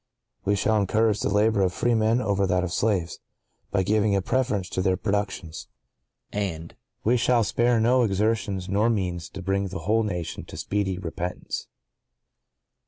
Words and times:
(¶40) 0.45 0.51
We 0.51 0.55
shall 0.55 0.77
encourage 0.77 1.19
the 1.19 1.29
labor 1.29 1.61
of 1.61 1.71
freemen 1.71 2.21
over 2.21 2.47
that 2.47 2.63
of 2.63 2.73
slaves, 2.73 3.19
by 3.69 3.83
giving 3.83 4.15
a 4.15 4.21
preference 4.23 4.67
to 4.69 4.81
their 4.81 4.97
productions;—and(¶ 4.97 6.63
41) 6.71 6.77
We 7.03 7.17
shall 7.17 7.43
spare 7.43 7.79
no 7.79 8.01
exertions 8.01 8.67
nor 8.67 8.89
means 8.89 9.29
to 9.29 9.43
bring 9.43 9.67
the 9.67 9.81
whole 9.81 10.01
nation 10.01 10.43
to 10.45 10.57
speedy 10.57 10.97
repentance. 10.97 11.67